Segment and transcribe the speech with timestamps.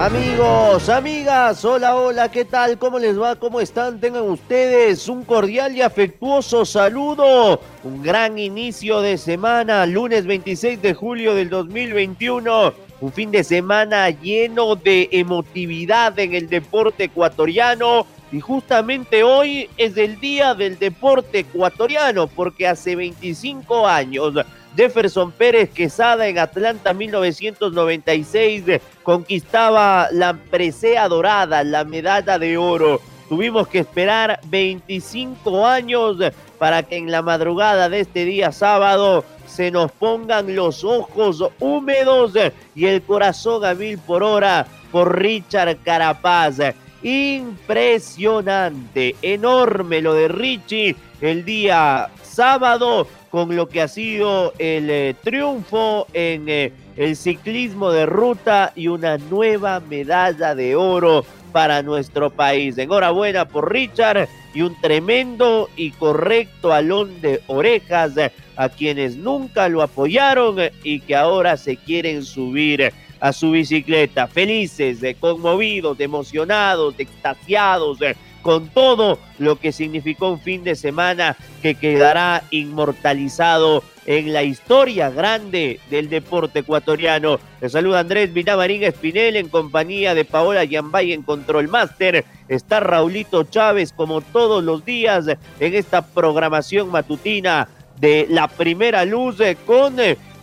[0.00, 2.78] Amigos, amigas, hola, hola, ¿qué tal?
[2.78, 3.34] ¿Cómo les va?
[3.34, 3.98] ¿Cómo están?
[3.98, 7.60] Tengan ustedes un cordial y afectuoso saludo.
[7.82, 12.74] Un gran inicio de semana, lunes 26 de julio del 2021.
[13.00, 18.06] Un fin de semana lleno de emotividad en el deporte ecuatoriano.
[18.30, 24.34] Y justamente hoy es el día del deporte ecuatoriano, porque hace 25 años
[24.76, 33.00] Jefferson Pérez Quesada en Atlanta 1996 conquistaba la presea dorada, la medalla de oro.
[33.28, 36.16] Tuvimos que esperar 25 años
[36.58, 42.32] para que en la madrugada de este día sábado se nos pongan los ojos húmedos
[42.74, 46.58] y el corazón a mil por hora por Richard Carapaz.
[47.02, 55.14] Impresionante, enorme lo de Richie el día sábado con lo que ha sido el eh,
[55.22, 62.30] triunfo en eh, el ciclismo de ruta y una nueva medalla de oro para nuestro
[62.30, 62.78] país.
[62.78, 68.14] Enhorabuena por Richard y un tremendo y correcto alón de orejas
[68.56, 74.26] a quienes nunca lo apoyaron y que ahora se quieren subir a su bicicleta.
[74.26, 77.98] Felices, conmovidos, emocionados, extasiados
[78.42, 85.10] con todo lo que significó un fin de semana que quedará inmortalizado en la historia
[85.10, 87.38] grande del deporte ecuatoriano.
[87.60, 92.24] Le saluda Andrés Vinamarín Espinel en compañía de Paola Yambay en Control Master.
[92.48, 95.26] Está Raulito Chávez como todos los días
[95.60, 97.68] en esta programación matutina
[98.00, 99.96] de la primera luz con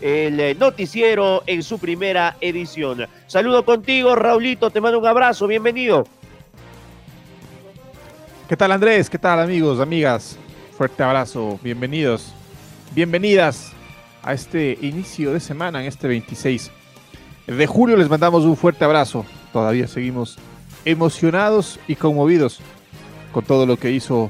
[0.05, 3.07] el noticiero en su primera edición.
[3.25, 6.05] Saludo contigo, Raulito, te mando un abrazo, bienvenido.
[8.47, 9.09] ¿Qué tal Andrés?
[9.09, 10.37] ¿Qué tal amigos, amigas?
[10.77, 12.31] Fuerte abrazo, bienvenidos,
[12.93, 13.73] bienvenidas
[14.21, 16.69] a este inicio de semana, en este 26
[17.47, 17.97] de julio.
[17.97, 19.25] Les mandamos un fuerte abrazo.
[19.51, 20.37] Todavía seguimos
[20.85, 22.59] emocionados y conmovidos
[23.31, 24.29] con todo lo que hizo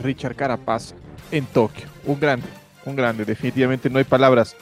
[0.00, 0.96] Richard Carapaz
[1.30, 1.86] en Tokio.
[2.06, 2.48] Un grande,
[2.84, 3.24] un grande.
[3.24, 4.56] Definitivamente no hay palabras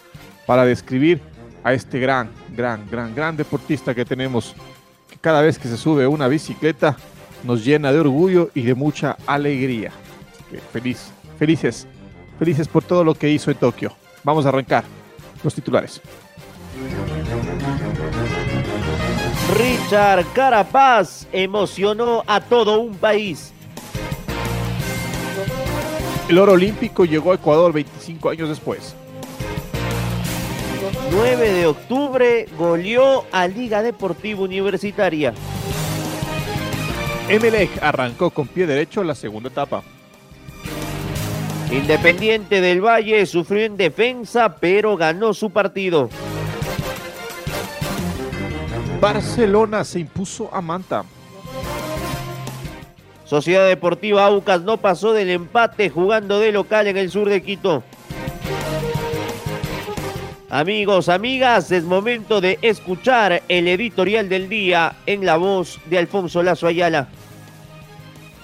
[0.47, 1.21] para describir
[1.62, 4.55] a este gran, gran, gran, gran deportista que tenemos,
[5.09, 6.97] que cada vez que se sube una bicicleta
[7.43, 9.93] nos llena de orgullo y de mucha alegría.
[10.72, 11.87] Feliz, felices,
[12.38, 13.94] felices por todo lo que hizo en Tokio.
[14.22, 14.84] Vamos a arrancar
[15.43, 16.00] los titulares.
[19.59, 23.53] Richard Carapaz emocionó a todo un país.
[26.28, 28.97] El oro olímpico llegó a Ecuador 25 años después.
[31.16, 35.32] 9 de octubre goleó a Liga Deportiva Universitaria.
[37.28, 39.84] Emelec arrancó con pie derecho la segunda etapa.
[41.70, 46.10] Independiente del Valle sufrió en defensa, pero ganó su partido.
[49.00, 51.04] Barcelona se impuso a Manta.
[53.25, 57.84] Sociedad Deportiva Aucas no pasó del empate jugando de local en el sur de Quito.
[60.54, 66.44] Amigos, amigas, es momento de escuchar el editorial del día en la voz de Alfonso
[66.44, 67.09] Lazo Ayala.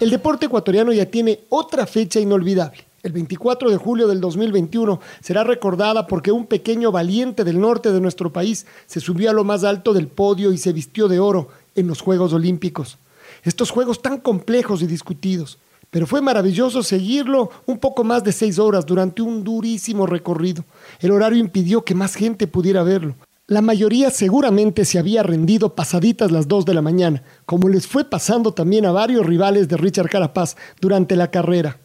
[0.00, 2.84] El deporte ecuatoriano ya tiene otra fecha inolvidable.
[3.04, 8.00] El 24 de julio del 2021 será recordada porque un pequeño valiente del norte de
[8.00, 11.46] nuestro país se subió a lo más alto del podio y se vistió de oro
[11.76, 12.98] en los Juegos Olímpicos.
[13.44, 15.58] Estos juegos tan complejos y discutidos,
[15.90, 20.64] pero fue maravilloso seguirlo un poco más de seis horas durante un durísimo recorrido.
[21.00, 23.16] El horario impidió que más gente pudiera verlo.
[23.48, 28.04] La mayoría seguramente se había rendido pasaditas las dos de la mañana, como les fue
[28.04, 31.78] pasando también a varios rivales de Richard Carapaz durante la carrera.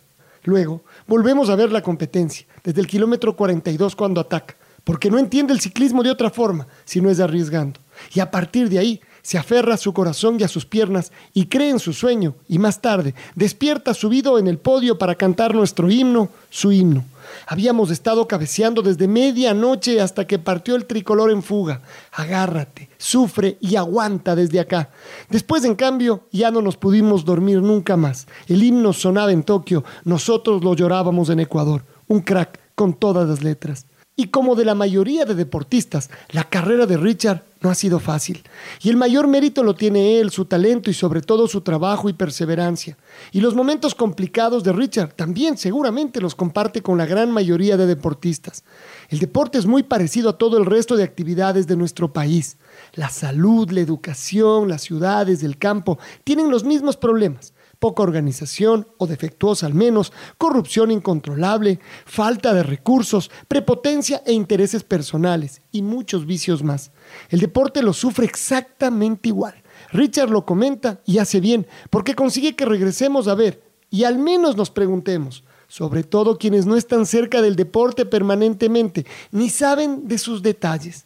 [0.43, 5.53] Luego, volvemos a ver la competencia, desde el kilómetro 42 cuando ataca, porque no entiende
[5.53, 7.79] el ciclismo de otra forma, si no es arriesgando.
[8.13, 11.47] Y a partir de ahí, se aferra a su corazón y a sus piernas y
[11.47, 15.89] cree en su sueño y más tarde despierta subido en el podio para cantar nuestro
[15.89, 17.03] himno, su himno.
[17.47, 21.81] Habíamos estado cabeceando desde medianoche hasta que partió el tricolor en fuga.
[22.11, 24.91] Agárrate, sufre y aguanta desde acá.
[25.31, 28.27] Después, en cambio, ya no nos pudimos dormir nunca más.
[28.47, 31.83] El himno sonaba en Tokio, nosotros lo llorábamos en Ecuador.
[32.07, 33.87] Un crack con todas las letras.
[34.17, 38.43] Y como de la mayoría de deportistas, la carrera de Richard no ha sido fácil.
[38.81, 42.13] Y el mayor mérito lo tiene él, su talento y sobre todo su trabajo y
[42.13, 42.97] perseverancia.
[43.33, 47.87] Y los momentos complicados de Richard también seguramente los comparte con la gran mayoría de
[47.87, 48.63] deportistas.
[49.09, 52.57] El deporte es muy parecido a todo el resto de actividades de nuestro país.
[52.93, 57.54] La salud, la educación, las ciudades, el campo tienen los mismos problemas
[57.85, 65.61] poca organización o defectuosa al menos, corrupción incontrolable, falta de recursos, prepotencia e intereses personales
[65.71, 66.91] y muchos vicios más.
[67.29, 69.61] El deporte lo sufre exactamente igual.
[69.91, 73.61] Richard lo comenta y hace bien porque consigue que regresemos a ver
[73.91, 79.51] y al menos nos preguntemos, sobre todo quienes no están cerca del deporte permanentemente ni
[79.51, 81.05] saben de sus detalles.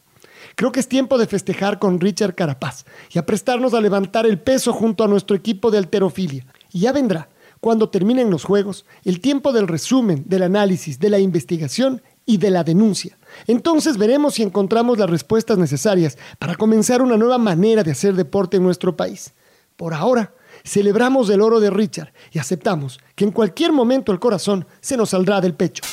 [0.55, 4.39] Creo que es tiempo de festejar con Richard Carapaz y a prestarnos a levantar el
[4.39, 6.45] peso junto a nuestro equipo de alterofilia.
[6.71, 7.29] Y ya vendrá,
[7.59, 12.51] cuando terminen los juegos, el tiempo del resumen, del análisis, de la investigación y de
[12.51, 13.17] la denuncia.
[13.47, 18.57] Entonces veremos si encontramos las respuestas necesarias para comenzar una nueva manera de hacer deporte
[18.57, 19.33] en nuestro país.
[19.75, 20.33] Por ahora,
[20.63, 25.09] celebramos el oro de Richard y aceptamos que en cualquier momento el corazón se nos
[25.09, 25.83] saldrá del pecho.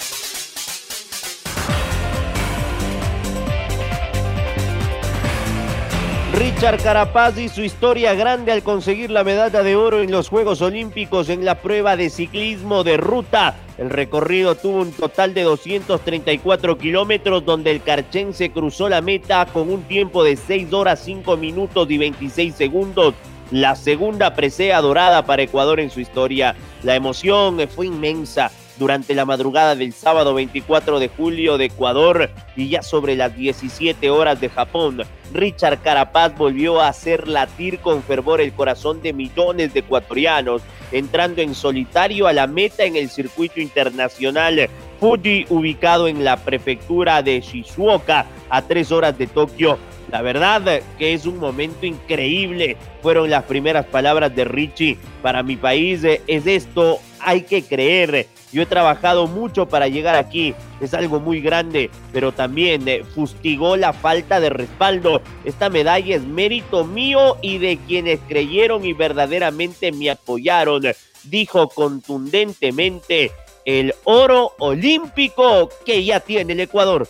[6.36, 10.60] Richard Carapaz y su historia grande al conseguir la medalla de oro en los Juegos
[10.60, 13.56] Olímpicos en la prueba de ciclismo de ruta.
[13.78, 19.70] El recorrido tuvo un total de 234 kilómetros donde el carchense cruzó la meta con
[19.70, 23.14] un tiempo de 6 horas 5 minutos y 26 segundos.
[23.50, 26.54] La segunda presea dorada para Ecuador en su historia.
[26.82, 32.68] La emoción fue inmensa durante la madrugada del sábado 24 de julio de Ecuador y
[32.68, 35.02] ya sobre las 17 horas de Japón.
[35.32, 40.62] Richard Carapaz volvió a hacer latir con fervor el corazón de millones de ecuatorianos,
[40.92, 44.68] entrando en solitario a la meta en el circuito internacional
[45.00, 49.78] Fuji, ubicado en la prefectura de Shizuoka, a tres horas de Tokio.
[50.10, 54.98] La verdad que es un momento increíble, fueron las primeras palabras de Richie.
[55.20, 58.28] Para mi país es esto, hay que creer.
[58.52, 63.76] Yo he trabajado mucho para llegar aquí, es algo muy grande, pero también eh, fustigó
[63.76, 65.20] la falta de respaldo.
[65.44, 70.82] Esta medalla es mérito mío y de quienes creyeron y verdaderamente me apoyaron,
[71.24, 73.32] dijo contundentemente
[73.64, 77.08] el oro olímpico que ya tiene el Ecuador.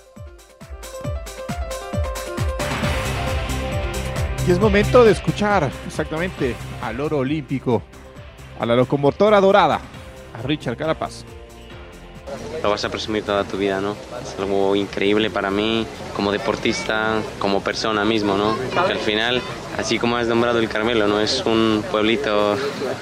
[4.48, 7.82] Y es momento de escuchar exactamente al oro olímpico,
[8.58, 9.80] a la locomotora dorada,
[10.36, 11.24] a Richard Carapaz.
[12.62, 13.96] Lo vas a presumir toda tu vida, ¿no?
[14.20, 18.56] Es algo increíble para mí como deportista, como persona mismo, ¿no?
[18.74, 19.40] Porque al final,
[19.78, 21.20] así como has nombrado el Carmelo, ¿no?
[21.20, 22.56] Es un pueblito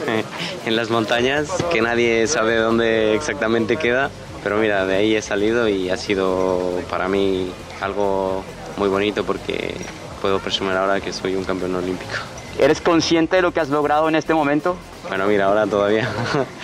[0.66, 4.10] en las montañas que nadie sabe dónde exactamente queda.
[4.42, 8.44] Pero mira, de ahí he salido y ha sido para mí algo
[8.76, 9.74] muy bonito porque
[10.20, 12.12] puedo presumir ahora que soy un campeón olímpico.
[12.58, 14.76] ¿Eres consciente de lo que has logrado en este momento?
[15.08, 16.08] Bueno, mira, ahora todavía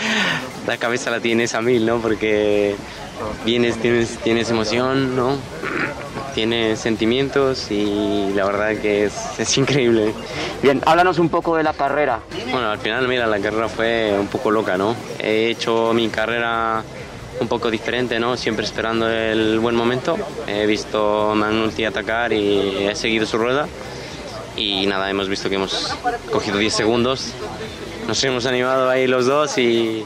[0.71, 1.99] la cabeza la tienes a mil, ¿no?
[1.99, 2.77] Porque
[3.45, 5.37] vienes, tienes, tienes emoción, ¿no?
[6.33, 10.15] Tienes sentimientos y la verdad que es, es increíble.
[10.63, 12.21] Bien, háblanos un poco de la carrera.
[12.53, 14.95] Bueno, al final, mira, la carrera fue un poco loca, ¿no?
[15.19, 16.85] He hecho mi carrera
[17.41, 18.37] un poco diferente, ¿no?
[18.37, 20.17] Siempre esperando el buen momento.
[20.47, 23.67] He visto a Manulti atacar y he seguido su rueda.
[24.57, 25.97] Y nada, hemos visto que hemos
[26.31, 27.33] cogido 10 segundos.
[28.07, 30.05] Nos hemos animado ahí los dos y,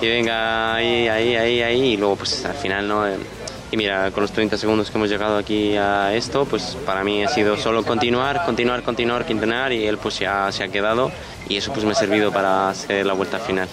[0.00, 1.82] y venga ahí, ahí, ahí, ahí.
[1.92, 3.04] Y luego pues al final, ¿no?
[3.70, 7.24] Y mira, con los 30 segundos que hemos llegado aquí a esto, pues para mí
[7.24, 11.10] ha sido solo continuar, continuar, continuar, continuar y él pues ya se ha quedado
[11.48, 13.68] y eso pues me ha servido para hacer la vuelta final.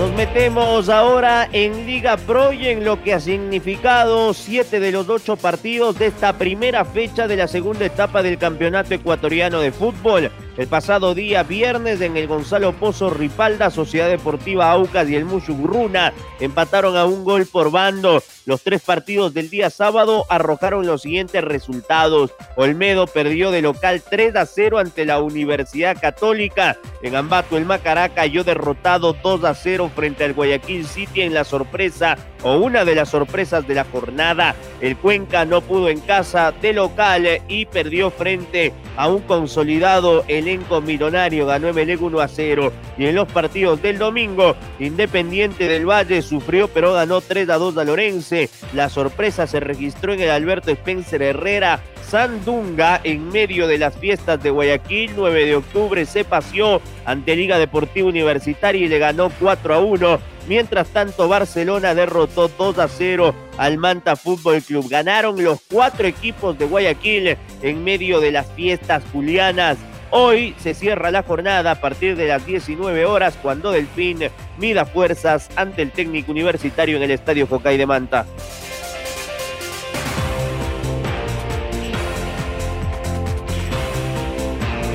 [0.00, 5.06] Nos metemos ahora en Liga Pro y en lo que ha significado siete de los
[5.10, 10.30] ocho partidos de esta primera fecha de la segunda etapa del Campeonato Ecuatoriano de Fútbol.
[10.56, 16.12] El pasado día viernes en el Gonzalo Pozo Ripalda, Sociedad Deportiva Aucas y el Runa
[16.40, 18.22] empataron a un gol por bando.
[18.46, 22.32] Los tres partidos del día sábado arrojaron los siguientes resultados.
[22.56, 26.78] Olmedo perdió de local 3 a 0 ante la Universidad Católica.
[27.02, 31.44] En Ambato el Macará cayó derrotado 2 a 0 frente al Guayaquil City en la
[31.44, 34.54] sorpresa o una de las sorpresas de la jornada.
[34.80, 40.39] El Cuenca no pudo en casa de local y perdió frente a un consolidado el
[40.40, 42.72] elenco millonario, ganó Emelec 1 a 0.
[42.98, 47.76] Y en los partidos del domingo, Independiente del Valle sufrió pero ganó 3 a 2
[47.76, 48.50] a Lorense.
[48.74, 51.80] La sorpresa se registró en el Alberto Spencer Herrera
[52.10, 55.12] Sandunga en medio de las fiestas de Guayaquil.
[55.14, 60.18] 9 de octubre se paseó ante Liga Deportiva Universitaria y le ganó 4 a 1.
[60.48, 64.88] Mientras tanto, Barcelona derrotó 2 a 0 al Manta Fútbol Club.
[64.88, 69.76] Ganaron los cuatro equipos de Guayaquil en medio de las fiestas julianas.
[70.12, 74.18] Hoy se cierra la jornada a partir de las 19 horas cuando Delfín
[74.58, 78.26] mida fuerzas ante el técnico universitario en el Estadio Jocay de Manta.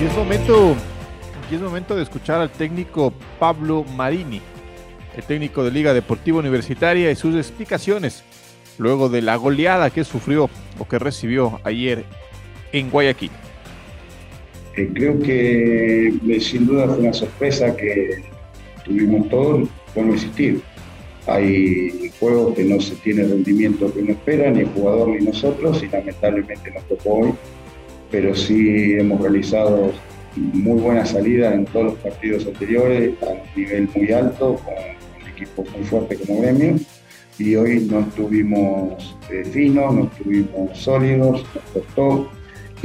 [0.01, 0.75] Y es momento,
[1.49, 4.41] y es momento de escuchar al técnico Pablo Marini,
[5.15, 8.25] el técnico de Liga Deportiva Universitaria y sus explicaciones
[8.77, 12.03] luego de la goleada que sufrió o que recibió ayer
[12.73, 13.31] en Guayaquil.
[14.75, 18.23] Creo que eh, sin duda fue una sorpresa que
[18.83, 20.61] tuvimos todos no existir.
[21.27, 25.81] Hay juegos que no se tiene rendimiento que uno espera, ni el jugador ni nosotros,
[25.81, 27.33] y lamentablemente nos tocó hoy
[28.11, 29.91] pero sí hemos realizado
[30.35, 35.65] muy buenas salidas en todos los partidos anteriores, a nivel muy alto, con un equipo
[35.75, 36.75] muy fuerte como gremio,
[37.37, 42.31] y hoy no estuvimos eh, finos, no estuvimos sólidos, nos costó,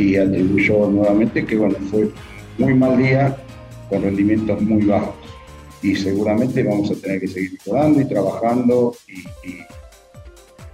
[0.00, 2.10] y atribuyó nuevamente que bueno, fue
[2.58, 3.36] muy mal día
[3.88, 5.14] con rendimientos muy bajos.
[5.82, 9.58] Y seguramente vamos a tener que seguir mejorando y trabajando y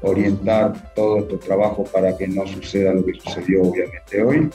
[0.03, 4.49] orientar todo este trabajo para que no suceda lo que sucedió obviamente hoy.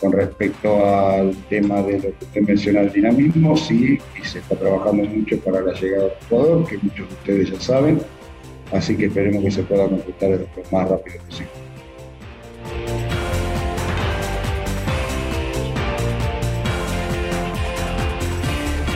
[0.00, 4.54] Con respecto al tema de lo que usted menciona, el dinamismo, sí, y se está
[4.54, 8.00] trabajando mucho para la llegada del jugador, que muchos de ustedes ya saben,
[8.72, 11.67] así que esperemos que se pueda completar lo más rápido posible.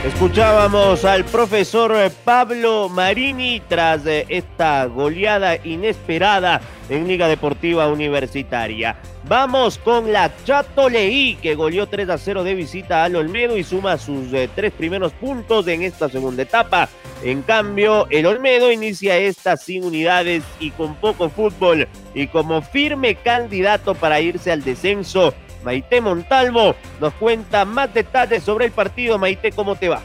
[0.05, 1.95] Escuchábamos al profesor
[2.25, 8.97] Pablo Marini tras eh, esta goleada inesperada en Liga Deportiva Universitaria.
[9.29, 13.63] Vamos con la Chato Leí, que goleó 3 a 0 de visita al Olmedo y
[13.63, 16.89] suma sus eh, tres primeros puntos en esta segunda etapa.
[17.23, 23.15] En cambio, el Olmedo inicia esta sin unidades y con poco fútbol y como firme
[23.15, 25.33] candidato para irse al descenso
[25.63, 29.17] Maite Montalvo nos cuenta más detalles sobre el partido.
[29.17, 30.01] Maite, ¿cómo te va?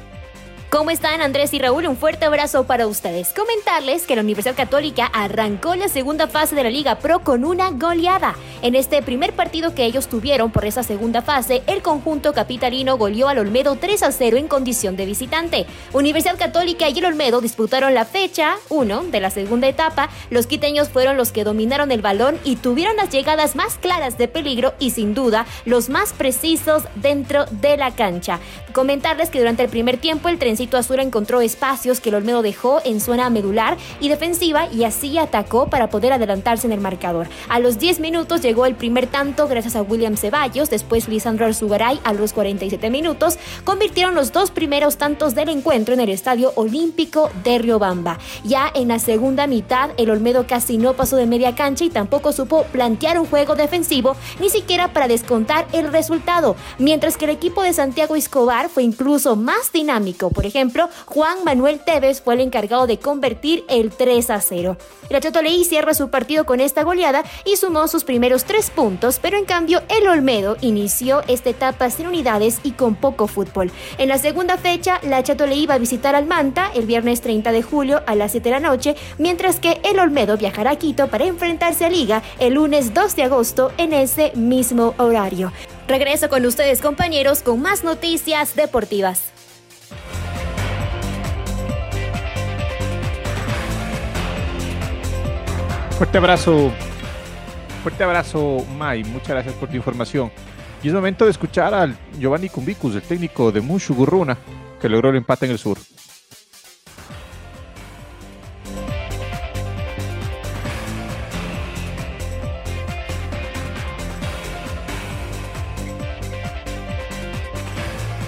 [0.70, 1.86] ¿Cómo están Andrés y Raúl?
[1.86, 3.32] Un fuerte abrazo para ustedes.
[3.32, 7.70] Comentarles que la Universidad Católica arrancó la segunda fase de la Liga Pro con una
[7.70, 8.34] goleada.
[8.60, 13.28] En este primer partido que ellos tuvieron por esa segunda fase, el conjunto capitalino goleó
[13.28, 15.64] al Olmedo 3 a 0 en condición de visitante.
[15.94, 20.10] Universidad Católica y el Olmedo disputaron la fecha 1 de la segunda etapa.
[20.28, 24.28] Los quiteños fueron los que dominaron el balón y tuvieron las llegadas más claras de
[24.28, 28.38] peligro y sin duda los más precisos dentro de la cancha.
[28.74, 32.42] Comentarles que durante el primer tiempo el tren Trencito Azul encontró espacios que el Olmedo
[32.42, 37.28] dejó en zona medular y defensiva y así atacó para poder adelantarse en el marcador.
[37.48, 42.00] A los 10 minutos llegó el primer tanto gracias a William Ceballos, después Lisandro Arzugaray
[42.02, 47.30] a los 47 minutos convirtieron los dos primeros tantos del encuentro en el Estadio Olímpico
[47.44, 48.18] de Riobamba.
[48.42, 52.32] Ya en la segunda mitad el Olmedo casi no pasó de media cancha y tampoco
[52.32, 57.62] supo plantear un juego defensivo ni siquiera para descontar el resultado, mientras que el equipo
[57.62, 60.30] de Santiago Escobar fue incluso más dinámico.
[60.30, 64.76] Por ejemplo, Juan Manuel Tevez fue el encargado de convertir el 3 a 0.
[65.08, 69.18] El Atleto Leí cierra su partido con esta goleada y sumó sus primeros tres puntos,
[69.20, 73.70] pero en cambio el Olmedo inició esta etapa sin unidades y con poco fútbol.
[73.96, 77.52] En la segunda fecha, la Chato Leí va a visitar al Manta el viernes 30
[77.52, 81.08] de julio a las 7 de la noche, mientras que el Olmedo viajará a Quito
[81.08, 85.52] para enfrentarse a Liga el lunes 2 de agosto en ese mismo horario.
[85.86, 89.37] Regreso con ustedes compañeros con más noticias deportivas.
[95.98, 96.70] Fuerte abrazo,
[97.82, 99.02] fuerte abrazo, Mai.
[99.02, 100.30] Muchas gracias por tu información.
[100.80, 104.38] Y es momento de escuchar al Giovanni Cumbicus, el técnico de Mushu Gurruna,
[104.80, 105.76] que logró el empate en el sur.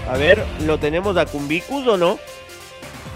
[0.08, 2.18] A ver, ¿lo tenemos a Cumbicus o no?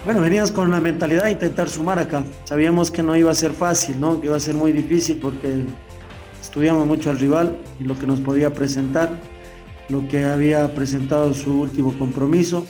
[0.05, 2.25] Bueno, veníamos con la mentalidad de intentar sumar acá.
[2.45, 4.21] Sabíamos que no iba a ser fácil, ¿no?
[4.21, 5.65] Que iba a ser muy difícil porque
[6.43, 9.19] estudiamos mucho al rival y lo que nos podía presentar,
[9.89, 12.67] lo que había presentado su último compromiso.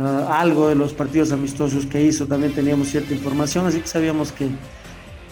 [0.00, 4.32] Ah, algo de los partidos amistosos que hizo también teníamos cierta información, así que sabíamos
[4.32, 4.48] que,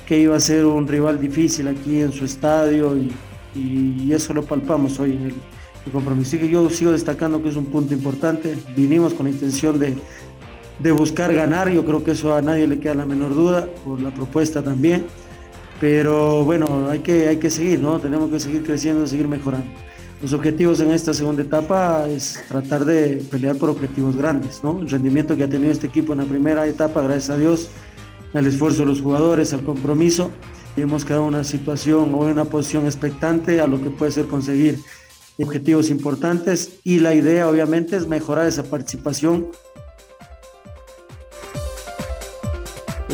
[0.06, 3.10] que iba a ser un rival difícil aquí en su estadio y,
[3.54, 5.34] y eso lo palpamos hoy en el,
[5.86, 6.38] el compromiso.
[6.38, 8.56] que yo sigo destacando que es un punto importante.
[8.76, 9.94] Vinimos con la intención de,
[10.78, 14.00] de buscar ganar, yo creo que eso a nadie le queda la menor duda, por
[14.00, 15.06] la propuesta también.
[15.80, 17.98] Pero bueno, hay que, hay que seguir, ¿no?
[17.98, 19.66] Tenemos que seguir creciendo, seguir mejorando.
[20.22, 24.80] Los objetivos en esta segunda etapa es tratar de pelear por objetivos grandes, ¿no?
[24.80, 27.68] El rendimiento que ha tenido este equipo en la primera etapa, gracias a Dios,
[28.32, 30.30] al esfuerzo de los jugadores, al compromiso,
[30.76, 34.26] hemos quedado en una situación o en una posición expectante a lo que puede ser
[34.26, 34.78] conseguir
[35.38, 39.48] objetivos importantes y la idea obviamente es mejorar esa participación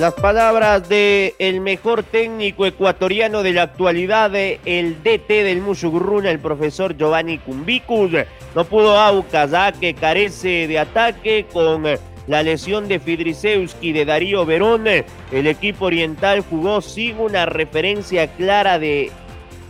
[0.01, 6.39] Las palabras de el mejor técnico ecuatoriano de la actualidad, el DT del Musugruna, el
[6.39, 8.13] profesor Giovanni Cumbicus.
[8.55, 11.85] No pudo Aucas, que carece de ataque con
[12.27, 14.87] la lesión de Fidrisewski de Darío Verón.
[14.87, 19.11] El equipo oriental jugó sin una referencia clara de,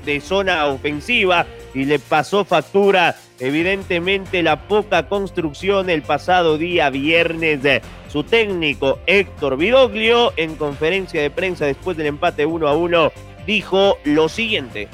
[0.07, 1.45] de zona ofensiva
[1.75, 7.61] y le pasó factura evidentemente la poca construcción el pasado día viernes.
[8.09, 13.13] Su técnico Héctor Vidoglio en conferencia de prensa después del empate 1 a 1
[13.47, 14.89] dijo lo siguiente.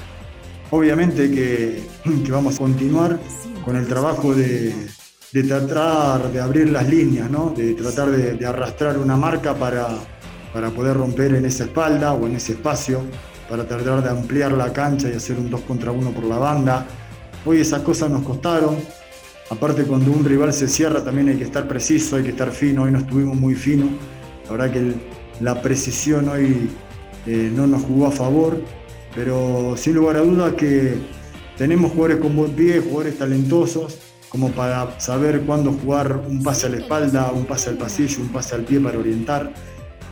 [0.71, 1.83] Obviamente que,
[2.31, 3.19] vamos a continuar
[3.65, 4.75] con el trabajo de,
[5.49, 7.51] tratar de abrir las líneas, ¿no?
[7.51, 9.89] de tratar de, arrastrar una marca para,
[10.53, 13.03] para poder romper en esa espalda o en ese espacio
[13.49, 16.87] para tratar de ampliar la cancha y hacer un 2 contra 1 por la banda.
[17.45, 18.77] Hoy esas cosas nos costaron.
[19.51, 22.83] Aparte cuando un rival se cierra también hay que estar preciso, hay que estar fino.
[22.83, 23.91] Hoy no estuvimos muy finos.
[24.47, 24.95] La verdad que
[25.41, 26.69] la precisión hoy
[27.27, 28.61] eh, no nos jugó a favor.
[29.15, 30.95] Pero sin lugar a dudas que
[31.57, 33.99] tenemos jugadores con buen pie, jugadores talentosos,
[34.29, 38.29] como para saber cuándo jugar un pase a la espalda, un pase al pasillo, un
[38.29, 39.53] pase al pie para orientar.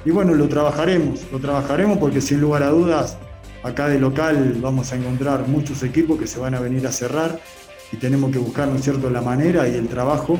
[0.04, 3.16] Y bueno, lo trabajaremos, lo trabajaremos porque sin lugar a dudas
[3.62, 7.40] acá de local vamos a encontrar muchos equipos que se van a venir a cerrar
[7.90, 10.38] y tenemos que buscar, ¿no cierto?, la manera y el trabajo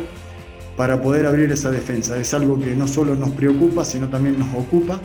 [0.76, 2.18] para poder abrir esa defensa.
[2.18, 5.00] Es algo que no solo nos preocupa, sino también nos ocupa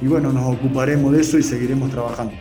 [0.00, 2.32] y bueno, nos ocuparemos de eso y seguiremos trabajando.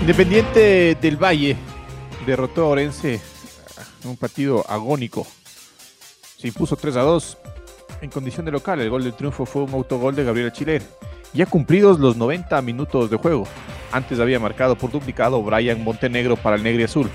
[0.00, 1.56] Independiente del Valle
[2.26, 3.20] derrotó a Orense
[4.02, 5.26] en un partido agónico.
[6.38, 7.38] Se impuso 3 a 2
[8.00, 8.80] en condición de local.
[8.80, 10.82] El gol del triunfo fue un autogol de Gabriel Chiler.
[11.34, 13.44] Ya cumplidos los 90 minutos de juego.
[13.92, 17.10] Antes había marcado por duplicado Brian Montenegro para el Negro y Azul.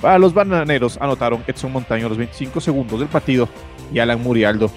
[0.00, 3.48] Para los bananeros anotaron Edson Montaño los 25 segundos del partido
[3.92, 4.70] y Alan Murialdo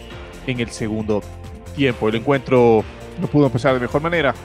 [0.45, 1.23] en el segundo
[1.75, 2.09] tiempo.
[2.09, 2.83] El encuentro
[3.19, 4.35] no pudo empezar de mejor manera.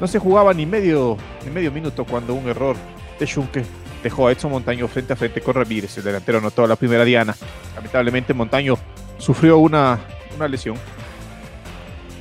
[0.00, 2.76] No se jugaba ni medio, ni medio minuto cuando un error
[3.18, 3.64] de Schunke
[4.02, 5.96] dejó a Edson Montaño frente a frente con Ramírez.
[5.98, 7.36] El delantero anotó la primera diana.
[7.74, 8.76] Lamentablemente Montaño
[9.18, 10.00] sufrió una,
[10.36, 10.76] una lesión.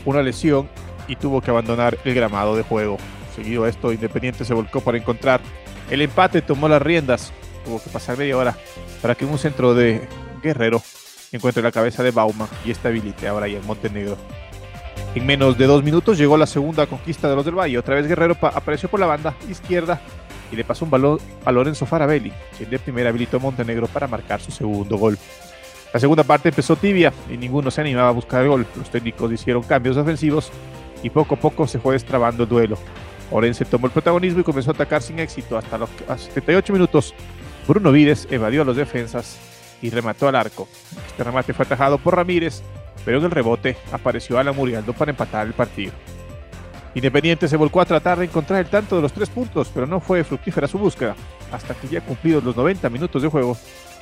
[0.06, 0.70] Una lesión
[1.08, 2.98] y tuvo que abandonar el gramado de juego.
[3.36, 5.40] Seguido esto, Independiente se volcó para encontrar
[5.90, 7.32] el empate, tomó las riendas.
[7.64, 8.58] Tuvo que pasar media hora
[9.02, 10.08] para que un centro de
[10.44, 10.82] Guerrero
[11.32, 14.18] encuentre la cabeza de Bauma y estabilite ahora ya en Montenegro.
[15.16, 17.78] En menos de dos minutos llegó la segunda conquista de los del Valle.
[17.78, 20.00] Otra vez Guerrero apareció por la banda izquierda
[20.52, 24.08] y le pasó un balón a Lorenzo Farabelli, quien de primera habilitó a Montenegro para
[24.08, 25.18] marcar su segundo gol.
[25.94, 28.68] La segunda parte empezó tibia y ninguno se animaba a buscar el gol.
[28.76, 30.52] Los técnicos hicieron cambios ofensivos
[31.02, 32.78] y poco a poco se fue destrabando el duelo.
[33.32, 35.58] Orense tomó el protagonismo y comenzó a atacar sin éxito.
[35.58, 37.14] Hasta los 78 minutos,
[37.68, 39.40] Bruno Vides evadió a los defensas
[39.82, 40.68] y remató al arco.
[41.08, 42.62] Este remate fue atajado por Ramírez,
[43.06, 45.94] pero en el rebote apareció Alan Murialdo para empatar el partido.
[46.96, 50.00] Independiente se volcó a tratar de encontrar el tanto de los tres puntos, pero no
[50.00, 51.16] fue fructífera su búsqueda,
[51.52, 53.56] hasta que ya cumplidos los 90 minutos de juego,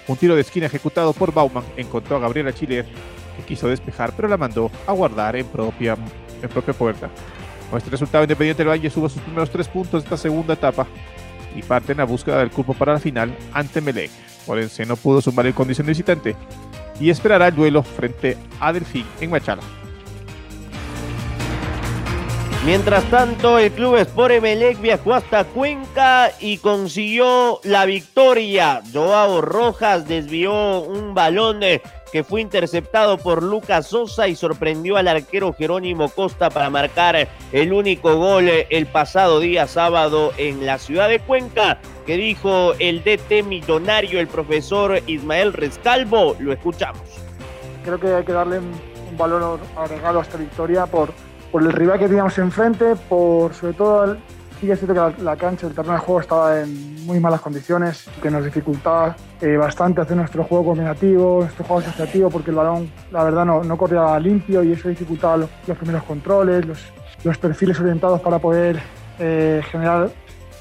[0.07, 2.85] un tiro de esquina ejecutado por Bauman encontró a Gabriela Chiler,
[3.35, 5.97] que quiso despejar, pero la mandó a guardar en propia,
[6.41, 7.09] en propia puerta.
[7.69, 10.87] Con este resultado, Independiente del Valle subo sus primeros tres puntos de esta segunda etapa
[11.53, 14.11] y parten a búsqueda del cupo para la final ante Melec.
[14.47, 16.35] Orense no pudo sumar el condición de visitante
[16.99, 19.61] y esperará el duelo frente a Delfín en Machala.
[22.67, 28.81] Mientras tanto, el club Sport Emelec viajó hasta Cuenca y consiguió la victoria.
[28.91, 35.07] Joao Rojas desvió un balón eh, que fue interceptado por Lucas Sosa y sorprendió al
[35.07, 40.77] arquero Jerónimo Costa para marcar el único gol eh, el pasado día sábado en la
[40.77, 46.35] ciudad de Cuenca, que dijo el DT millonario, el profesor Ismael Rescalvo.
[46.39, 47.01] Lo escuchamos.
[47.85, 51.13] Creo que hay que darle un valor agregado a esta victoria por
[51.51, 54.17] por el rival que teníamos enfrente, por sobre todo
[54.59, 57.41] Sí que es cierto que la, cancha, el terreno de juego estaba en muy malas
[57.41, 62.55] condiciones, que nos dificultaba eh, bastante hacer nuestro juego combinativo, nuestro juego asociativo, porque el
[62.55, 66.79] balón, la verdad, no, no corría limpio y eso dificultaba los, primeros controles, los,
[67.23, 68.79] los, perfiles orientados para poder
[69.19, 70.09] eh, generar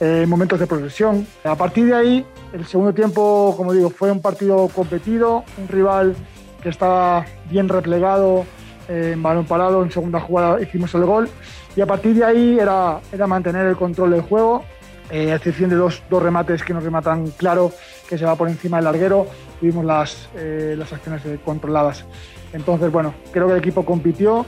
[0.00, 1.26] eh, momentos de progresión.
[1.44, 6.14] A partir de ahí, el segundo tiempo, como digo, fue un partido competido, un rival
[6.62, 8.44] que estaba bien replegado,
[8.88, 11.28] en balón parado, en segunda jugada hicimos el gol
[11.74, 14.64] y a partir de ahí era, era mantener el control del juego,
[15.10, 17.72] eh, a excepción de dos, dos, remates que nos rematan claro,
[18.08, 19.26] que se va por encima del larguero,
[19.60, 22.04] tuvimos las, eh, las acciones controladas.
[22.52, 24.46] Entonces, bueno, creo que el equipo compitió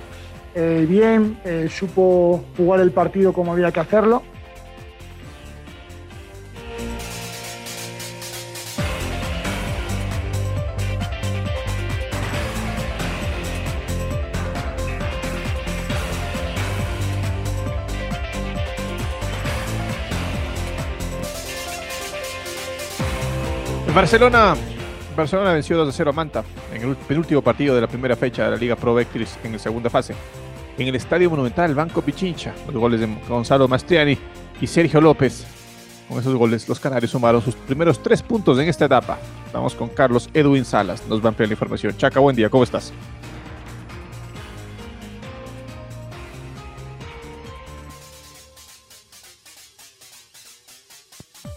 [0.54, 4.22] eh, bien, supo jugar el partido como había que hacerlo
[23.98, 24.54] Barcelona,
[25.16, 28.52] Barcelona venció 2 0 a Manta en el penúltimo partido de la primera fecha de
[28.52, 30.14] la Liga Pro Vectris en la segunda fase.
[30.78, 34.16] En el Estadio Monumental, Banco Pichincha, los goles de Gonzalo Mastriani
[34.60, 35.44] y Sergio López.
[36.08, 39.18] Con esos goles, los canarios sumaron sus primeros tres puntos en esta etapa.
[39.52, 41.96] Vamos con Carlos Edwin Salas, nos va a ampliar la información.
[41.96, 42.92] Chaca, buen día, ¿cómo estás?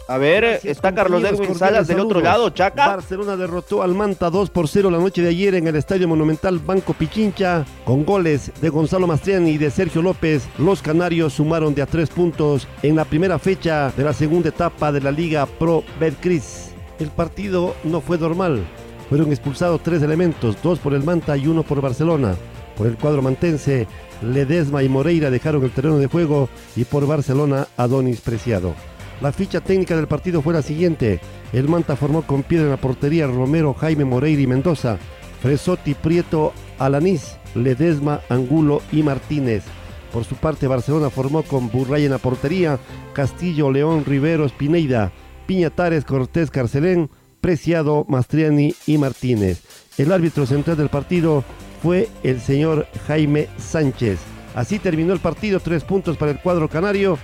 [0.07, 2.87] A ver, está Carlos Edwin Salas del otro lado, Chaca.
[2.87, 6.59] Barcelona derrotó al Manta 2 por 0 la noche de ayer en el Estadio Monumental
[6.59, 7.65] Banco Pichincha.
[7.85, 12.09] Con goles de Gonzalo Mastriani y de Sergio López, los canarios sumaron de a tres
[12.09, 16.71] puntos en la primera fecha de la segunda etapa de la Liga Pro Betcris.
[16.99, 18.63] El partido no fue normal.
[19.07, 22.35] Fueron expulsados tres elementos, dos por el Manta y uno por Barcelona.
[22.75, 23.87] Por el cuadro mantense,
[24.21, 28.73] Ledesma y Moreira dejaron el terreno de juego y por Barcelona, Adonis Preciado.
[29.21, 31.19] La ficha técnica del partido fue la siguiente.
[31.53, 34.97] El Manta formó con piedra en la portería Romero, Jaime Moreira y Mendoza.
[35.41, 39.63] Fresotti, Prieto, Alanís, Ledesma, Angulo y Martínez.
[40.11, 42.79] Por su parte, Barcelona formó con Burray en la portería,
[43.13, 45.11] Castillo, León, Rivero, Pineida,
[45.45, 47.09] Piñatares, Cortés, Carcelén,
[47.41, 49.61] Preciado, Mastriani y Martínez.
[49.97, 51.43] El árbitro central del partido
[51.83, 54.19] fue el señor Jaime Sánchez.
[54.55, 57.17] Así terminó el partido, tres puntos para el cuadro canario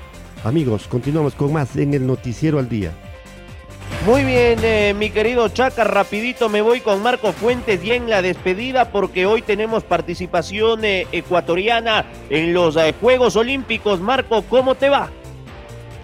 [0.47, 2.93] Amigos, continuamos con más en el Noticiero al Día.
[4.05, 8.21] Muy bien, eh, mi querido Chaca, rapidito me voy con Marco Fuentes y en la
[8.21, 13.99] despedida porque hoy tenemos participación eh, ecuatoriana en los eh, Juegos Olímpicos.
[13.99, 15.09] Marco, ¿cómo te va?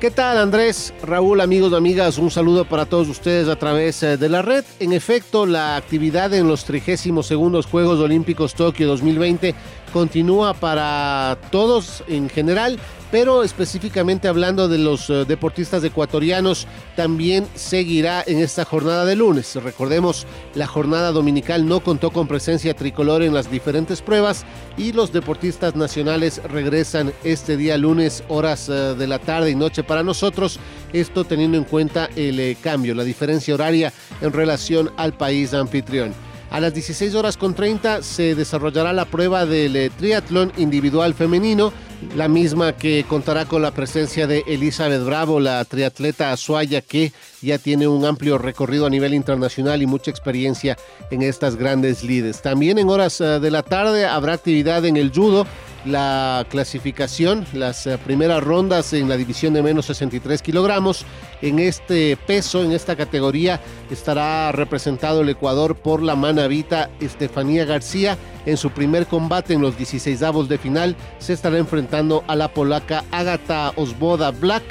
[0.01, 2.17] ¿Qué tal Andrés, Raúl, amigos y amigas?
[2.17, 4.65] Un saludo para todos ustedes a través de la red.
[4.81, 9.55] En efecto, la actividad en los 32 segundos Juegos Olímpicos Tokio 2020
[9.93, 12.79] continúa para todos en general
[13.13, 19.55] pero específicamente hablando de los eh, deportistas ecuatorianos, también seguirá en esta jornada de lunes.
[19.55, 20.25] Recordemos,
[20.55, 24.45] la jornada dominical no contó con presencia tricolor en las diferentes pruebas
[24.77, 29.83] y los deportistas nacionales regresan este día lunes, horas eh, de la tarde y noche
[29.83, 30.59] para nosotros.
[30.91, 36.15] Esto teniendo en cuenta el eh, cambio, la diferencia horaria en relación al país anfitrión.
[36.53, 41.73] A las 16 horas con 30 se desarrollará la prueba del triatlón individual femenino
[42.15, 47.11] la misma que contará con la presencia de Elizabeth Bravo, la triatleta azuaya que
[47.43, 50.77] ya tiene un amplio recorrido a nivel internacional y mucha experiencia
[51.11, 52.41] en estas grandes lides.
[52.41, 55.45] También en horas eh, de la tarde habrá actividad en el judo
[55.85, 61.05] la clasificación, las eh, primeras rondas en la división de menos 63 kilogramos.
[61.41, 63.59] En este peso, en esta categoría,
[63.91, 68.17] estará representado el Ecuador por la manavita Estefanía García.
[68.45, 72.53] En su primer combate en los 16 avos de final, se estará enfrentando a la
[72.53, 74.63] polaca Agata Osboda Black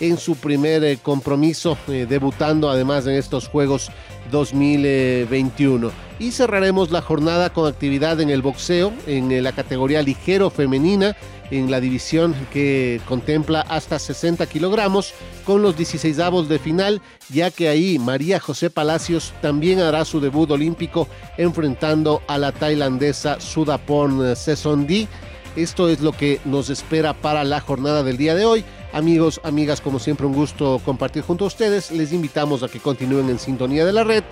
[0.00, 3.90] en su primer eh, compromiso, eh, debutando además en estos Juegos
[4.30, 5.90] 2021.
[6.18, 11.16] Y cerraremos la jornada con actividad en el boxeo, en eh, la categoría ligero femenina,
[11.50, 17.50] en la división que contempla hasta 60 kilogramos, con los 16 avos de final, ya
[17.50, 21.08] que ahí María José Palacios también hará su debut olímpico
[21.38, 25.08] enfrentando a la tailandesa Sudapon Sesondi.
[25.56, 28.64] Esto es lo que nos espera para la jornada del día de hoy.
[28.92, 31.90] Amigos, amigas, como siempre un gusto compartir junto a ustedes.
[31.90, 34.24] Les invitamos a que continúen en sintonía de la red.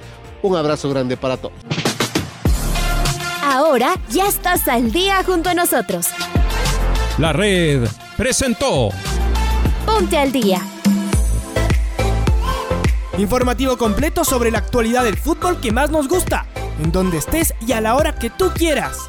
[0.43, 1.55] Un abrazo grande para todos.
[3.43, 6.09] Ahora ya estás al día junto a nosotros.
[7.19, 8.91] La red presentó.
[9.87, 10.61] Ponte al día.
[13.17, 16.47] Informativo completo sobre la actualidad del fútbol que más nos gusta,
[16.81, 19.09] en donde estés y a la hora que tú quieras